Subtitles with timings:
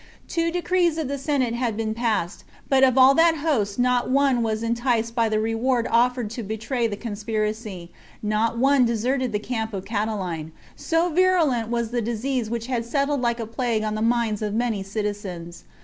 [0.27, 5.13] .ces of the Senate had been passed, but oi' th^f host not one was enticed
[5.13, 7.91] by the reward offt.cd to b *^y the conspiracy,
[8.23, 10.43] not one deserted the ca:np of C.
[10.45, 13.35] me, so virulent was the dis ease which had settled 1.
[13.41, 15.65] a plague on the minds of many citizens.